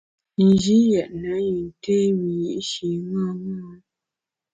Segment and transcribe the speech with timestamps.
[0.47, 3.63] Nji yètne yin té wiyi’shi ṅaṅâ.